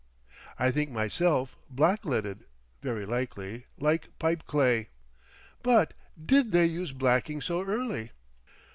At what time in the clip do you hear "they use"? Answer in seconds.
6.51-6.91